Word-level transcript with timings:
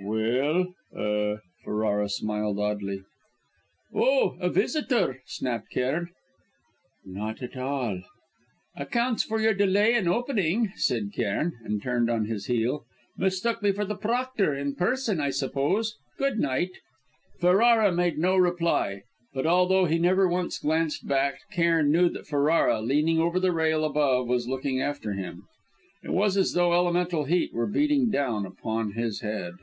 "Well 0.00 0.74
er" 0.96 1.42
Ferrara 1.64 2.08
smiled 2.08 2.58
oddly. 2.60 3.02
"Oh, 3.92 4.38
a 4.40 4.48
visitor?" 4.48 5.20
snapped 5.26 5.70
Cairn. 5.70 6.10
"Not 7.04 7.42
at 7.42 7.56
all." 7.56 8.02
"Accounts 8.76 9.24
for 9.24 9.40
your 9.40 9.54
delay 9.54 9.94
in 9.94 10.06
opening," 10.06 10.70
said 10.76 11.12
Cairn, 11.12 11.52
and 11.64 11.82
turned 11.82 12.08
on 12.08 12.26
his 12.26 12.46
heel. 12.46 12.84
"Mistook 13.18 13.60
me 13.60 13.72
for 13.72 13.84
the 13.84 13.96
proctor, 13.96 14.54
in 14.54 14.76
person, 14.76 15.20
I 15.20 15.30
suppose. 15.30 15.96
Good 16.16 16.38
night." 16.38 16.70
Ferrara 17.40 17.90
made 17.92 18.18
no 18.18 18.36
reply. 18.36 19.02
But, 19.34 19.46
although 19.46 19.84
he 19.86 19.98
never 19.98 20.28
once 20.28 20.60
glanced 20.60 21.06
back, 21.08 21.40
Cairn 21.52 21.90
knew 21.90 22.08
that 22.10 22.26
Ferrara, 22.28 22.80
leaning 22.80 23.18
over 23.18 23.40
the 23.40 23.52
rail, 23.52 23.84
above, 23.84 24.28
was 24.28 24.48
looking 24.48 24.80
after 24.80 25.14
him; 25.14 25.42
it 26.04 26.12
was 26.12 26.36
as 26.36 26.52
though 26.52 26.72
elemental 26.72 27.24
heat 27.24 27.52
were 27.52 27.66
beating 27.66 28.10
down 28.10 28.46
upon 28.46 28.92
his 28.92 29.20
head. 29.22 29.54